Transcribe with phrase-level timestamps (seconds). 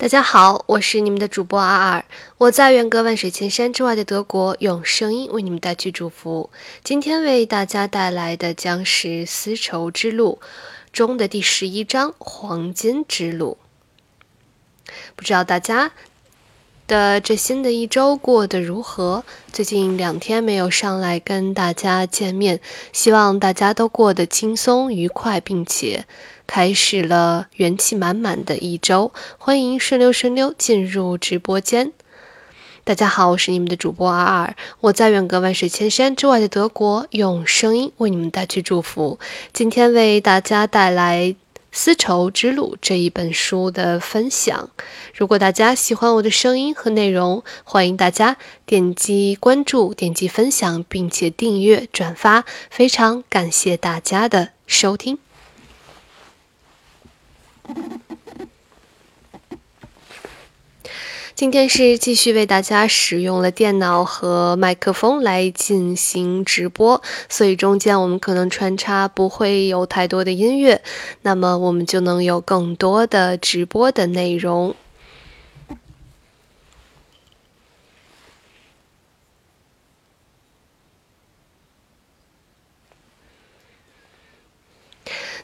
[0.00, 2.04] 大家好，我是你们的主播阿尔，
[2.38, 6.50] 我在远隔万水千山之外的德国，用声音为你们带去祝福。
[6.84, 10.38] 今天为大家带来的将是《丝绸之路》
[10.92, 13.58] 中的第十一章《黄金之路》。
[15.16, 15.90] 不知道大家
[16.88, 19.22] 的这新的一周过得如何？
[19.52, 22.60] 最近两天没有上来跟大家见面，
[22.94, 26.06] 希望大家都过得轻松愉快，并且。
[26.46, 31.92] 开始了元气满满的一周，欢迎顺溜顺溜进入直播间。
[32.84, 39.18] 大家好，我是你们的主播阿尔，我在远隔万水千山之外的德国，用声音为你们带去祝福。
[39.52, 41.26] 今天为大家带来
[41.80, 44.70] 《丝绸之路》这一本书的分享。
[45.14, 52.44] 如果大家喜欢我的声音和内容，欢迎大家点击关注、点击分享，并且订阅、转发。
[52.68, 55.20] 非常感谢大家的收听。
[61.38, 70.82] 今天是继续为大家使用了电脑和麦克风来进行直播，所以中间我们可能穿插不会有太多的音乐，
[71.22, 74.74] 那么我们就能有更多的直播的内容。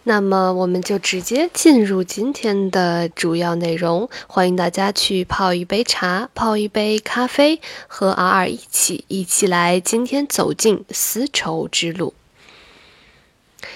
[0.07, 4.11] 那么我们就直接进入今天的主要内容。
[4.27, 12.13] 欢迎大家去泡一杯茶，泡一杯咖啡，和 R 一起一起来今天走进丝绸之路。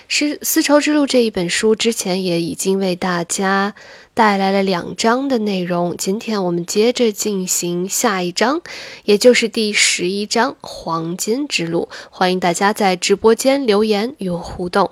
[0.07, 3.75] 是丝绸之路这一本书之前也已经为大家
[4.13, 5.97] 带来了两章的内容。
[5.97, 8.61] 今天我们接着进行下一章，
[9.05, 11.89] 也就是第十一章黄金之路。
[12.11, 14.91] 欢迎大家在直播间留言与互动。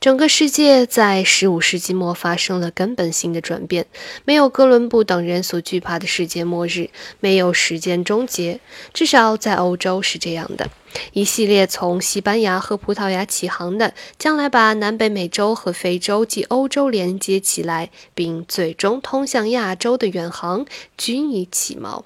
[0.00, 3.86] 整个世界在十五世纪末发生了根本性的转变，
[4.24, 6.90] 没有哥伦布等人所惧怕的世界末日，
[7.20, 8.60] 没有时间终结，
[8.92, 10.70] 至少在欧洲是这样的。
[11.14, 20.66] 一系列从西班牙和葡萄牙起航的，将来把南北美洲和非洲及欧洲连接起来，并最终通向亚洲的远航，
[20.98, 22.04] 均已起锚。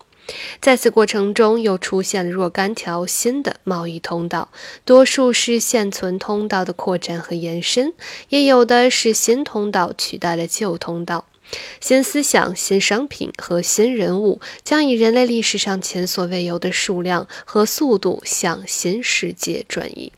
[0.61, 4.51] 在此过程中，又出现了若干条新的贸易通道，
[4.85, 7.93] 多数是现存通道的扩展和延伸，
[8.29, 11.27] 也有的是新通道取代了旧通道。
[11.81, 20.13] 新思想、新商品和新人物将以人类历史上前所未有的数量和速度向新世界转移。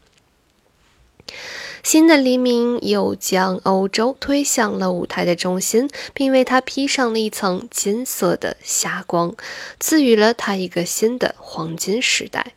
[1.82, 9.34] 新的黎明又将欧洲推向了舞台的中心，并为它披上了一层金色的霞光，
[9.80, 12.52] 赐予了它一个新的黄金时代。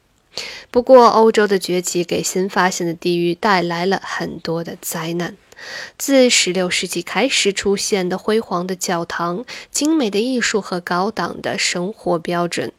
[0.69, 5.35] 不过，欧洲的崛起给新发现的地域带来了很多的灾难。
[5.97, 12.71] 自16世纪开始出现的辉煌的教堂、精美的艺术和高档的生活标准，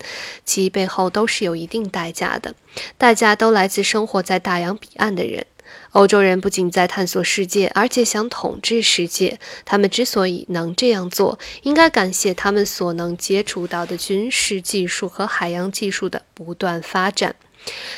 [0.45, 2.57] 其背后都是有一定代价的。
[2.99, 5.47] 大家都来自生活在大洋彼岸的人。
[5.93, 9.39] 欧洲人不仅在探索世界，而且想统治世界。
[9.65, 17.37] 他们之所以能这样做，应该感谢他们所能接触到的军事技术和海洋技术的不断发展。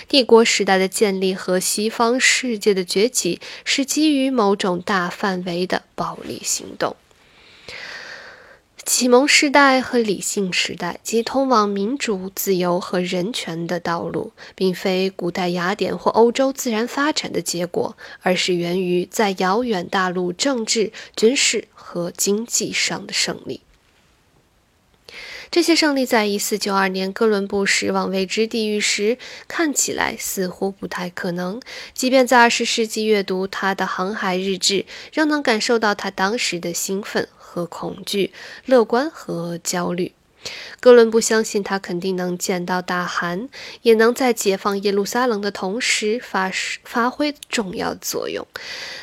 [0.08, 6.96] 帝国时代的建立和西方世界的崛起，是基于某种大范围的暴力行动。
[8.86, 23.62] 启蒙时代和理性时代，即通往民主、自由和人权的道路，并非古代雅典或欧洲自然发展的结果，而是源于在遥远大陆政治、军事和经济上的胜利。
[25.54, 31.62] 这些胜利在1492年哥伦布驶往未知地域时，看起来似乎不太可能。
[31.92, 37.28] 即便在20世纪阅读他的航海日志，仍能感受到他当时的兴奋。
[37.38, 38.32] 和恐惧、
[38.66, 40.10] 乐观和焦虑。
[40.80, 43.48] 哥伦布相信他肯定能见到大汗，
[43.82, 46.50] 也能在解放耶路撒冷的同时发
[46.82, 48.44] 发挥重要作用。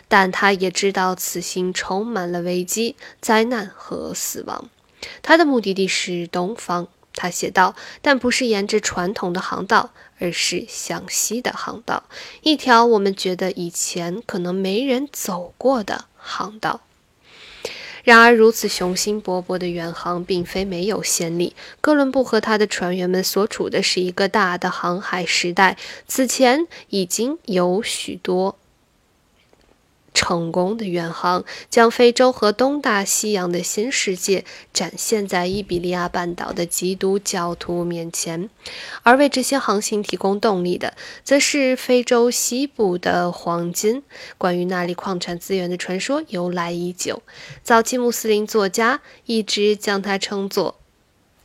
[0.10, 4.70] 但他也知道此行充满了危机、灾难和死亡。
[5.22, 12.04] 他的目的地是东方，他写道，但不是沿着传统的航道，而是向西的航道，
[12.42, 16.82] 一条我们觉得以前可能没人走过的航道。
[18.04, 21.56] 然而，如此雄心勃勃的远航并非没有先例。
[21.82, 25.78] 哥伦布和他的船员们所处的是一个大的航海时代，
[26.08, 28.58] 此前已经有许多
[30.14, 38.50] 成功的远航，将非洲和东大西洋的新世界展现在伊比利亚半岛的基督教徒面前。
[39.04, 40.94] 而为这些航行提供动力的，
[41.24, 44.04] 则是非洲西部的黄金。
[44.38, 47.24] 关于那里矿产资源的传说由来已久，
[47.64, 50.81] 早期穆斯林作家一直将它称作。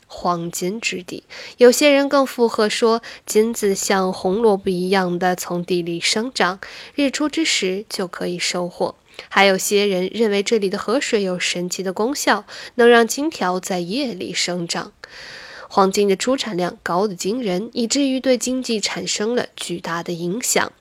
[0.06, 1.24] 黄金之地，
[1.58, 6.60] 有些人更附和说，金子像红萝卜一样的从地里生长，
[6.94, 8.94] 日出之时就可以收获。
[9.28, 12.44] 还有些人认为这里的河水有神奇的功效，
[12.76, 14.92] 能让金条在夜里生长。
[15.68, 20.72] 黄金的出产量高的惊人，以至于对经济产生了巨大的影响。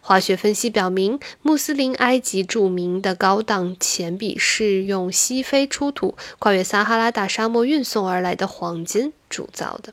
[0.00, 9.92] 化学分析表明，穆斯林埃及著名的高档钱币是用西非出土、跨越撒哈拉大沙漠运送而来的黄金铸造的。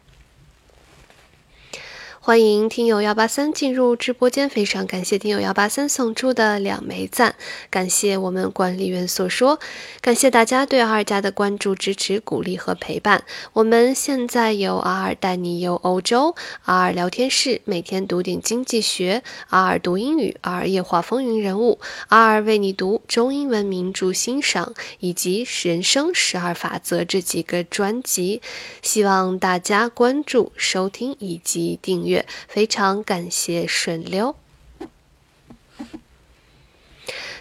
[2.30, 7.34] 欢迎听友幺八三进入直播间，非常感谢听友幺八三送出的两枚赞，
[7.72, 9.60] 感谢我们管理员所说，
[10.00, 13.24] 感谢大家对二家的关注、支持、鼓励和陪伴。
[13.54, 16.36] 我们现在有 R 带你游欧洲
[16.66, 21.80] ，R 聊天室每天读点经济学，R 读英语，R 夜话风云人物
[22.10, 28.44] ，R 为你读中英文名著欣赏以及人生十二法则这几个专辑，
[28.84, 32.19] 希望大家关注、收听以及订阅。
[32.48, 34.36] 非常感谢顺溜。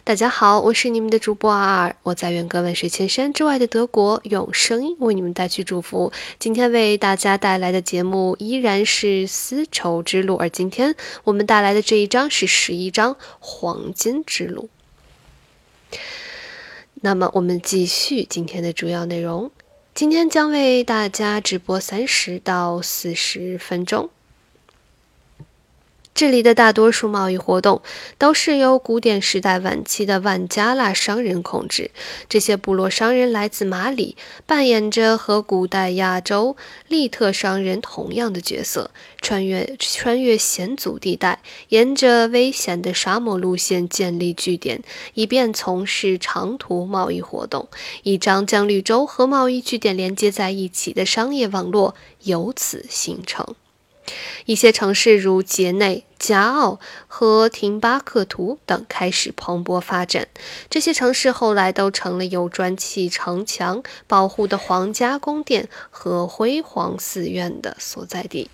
[0.04, 6.10] 大家好，我是你们的主播阿尔，我在远隔万水千山之外的德国，用声音为你们带去祝福。
[6.38, 14.70] 今天为大家带来的节目依然是丝绸之路，而今天我们带来的这一章是十一章黄金之路。
[17.02, 19.50] 那么，我们继续今天的主要内容，
[19.94, 24.08] 今天将为大家直播三十到四十分钟。
[26.19, 27.81] 这里的大多数贸易活动
[28.19, 31.93] 都是由古典时代晚期的万加拉商人控制。
[32.29, 36.56] 这些部落商人来自马里，扮演着和古代亚洲
[36.88, 44.82] 利特商人同样的角色，穿越穿越险阻地带，沿着危险的沙漠路线建立据点，
[45.14, 47.69] 以便从事长途贸易活动。
[48.03, 51.94] 一张将绿洲和贸易据点连接在一起的商业网络
[52.25, 53.55] 由此形成。
[54.46, 60.28] 一些城市如杰内、加奥和廷巴克图等开始蓬勃发展。
[60.70, 68.50] 这些城市后来都成了有砖砌城墙保护的皇家宫殿和辉煌寺院的所在地。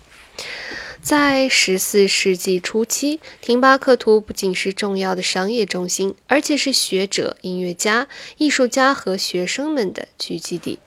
[1.01, 10.79] 在十四世纪初期，廷巴克图不仅是重要的商业中心，而且是学者、音乐家、艺术家和学生们的聚集地。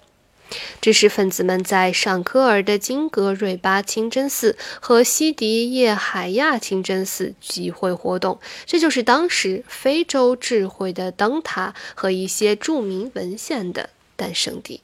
[0.81, 14.81] 知识分子们在尚科尔的金格瑞巴清真寺和西迪叶海亚清真寺集会活动，这就是当时非洲智慧的灯塔和一些著名文献的诞生地。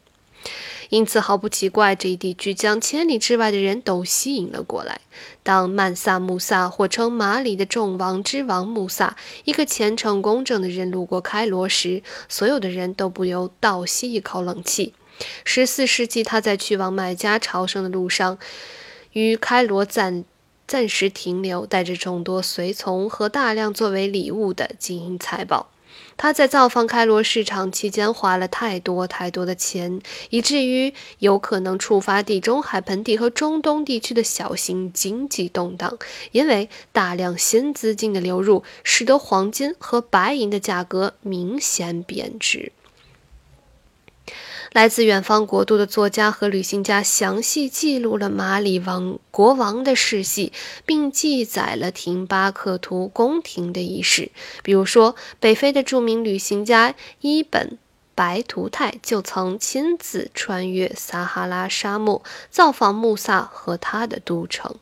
[0.90, 5.00] 因此，毫不奇怪，这一地区将千里之外的人都吸引了过来。
[5.42, 14.92] 当曼萨穆萨或称马里的众王之王穆萨，一个虔诚公正的人路过开罗时，所有的人都不由倒吸一口冷气。
[15.44, 18.38] 十四世纪，他在去往麦加朝圣的路上，
[19.12, 20.24] 于开罗暂
[20.66, 25.70] 暂时停留，带着众多随从和大量作为礼物的金银财宝。
[26.16, 35.98] 他在造访开罗市场期间花了太多太多的钱，以至于有可能触发地中海盆地和中东地区的小型经济动荡。
[36.32, 42.72] 因为大量新资金的流入，使得黄金和白银的价格明显贬值。
[44.74, 50.52] 来自远方国度的作家和旅行家详细记录了马里王国王的世系，
[50.84, 54.32] 并记载了廷巴克图宫廷的仪式。
[54.64, 57.68] 比如说，北非的著名旅行家伊本·
[58.16, 64.74] 白图泰就曾亲自穿越撒哈拉沙漠，造访穆萨和他的都城。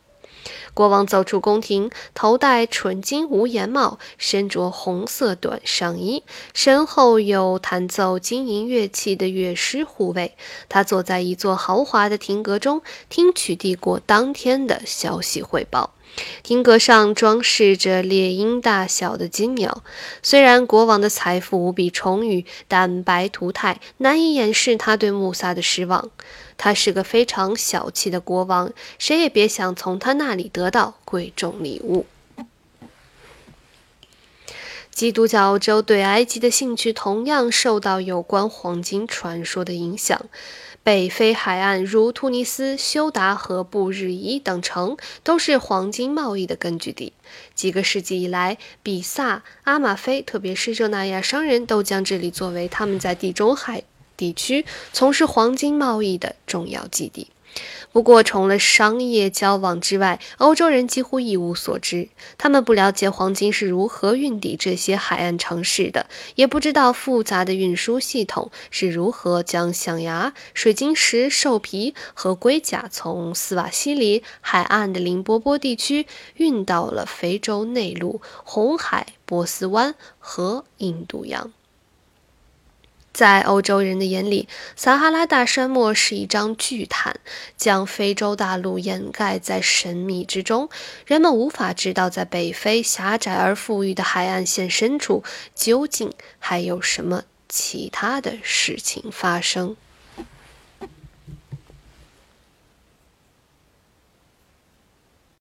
[0.75, 6.23] 国王走出宫廷，头戴纯金无檐帽，身着红色短上衣，
[6.55, 10.35] 身后有弹奏金银乐器的乐师护卫。
[10.69, 15.95] 他坐在一座豪华的亭阁中，听取帝国当天的消息汇报。
[16.43, 19.83] 亭阁上装饰着猎鹰大小的金鸟。
[20.23, 26.11] 虽然国王的财富无比充裕，但白图泰难以掩饰他对穆萨的失望。
[26.59, 32.07] 他是个非常小气的国王，谁也别想从他那里得到贵重礼物。
[34.91, 40.27] 基督教欧洲对埃及的兴趣同样受到有关黄金传说的影响。
[40.85, 47.13] 北非海岸如突尼斯、休达和布日伊等城都是黄金贸易的根据地。
[47.55, 53.85] 几个世纪以来，比萨、阿马菲，特别是热那亚商人都将这里作为他们在地中海
[54.17, 57.29] 地区从事黄金贸易的重要基地。
[57.93, 62.09] 不过，除了商业交往之外，欧洲人几乎一无所知。
[62.39, 66.07] 他们不了解黄金是如何运抵这些海岸城市的，
[66.37, 76.07] 也不知道复杂的运输系统是如何将象牙、水晶石、兽皮和龟甲从斯瓦西里海岸的林波波地区
[76.37, 81.53] 运到了非洲内陆、红海、波斯湾和印度洋。
[83.13, 87.21] 在欧洲人的眼里，撒哈拉大沙漠是一张巨毯，
[87.57, 90.69] 将非洲大陆掩盖在神秘之中。
[91.07, 95.23] 人们无法知道，在北非狭窄而富裕的海岸线深处，
[95.55, 99.77] 究竟还有什么其他的事情发生。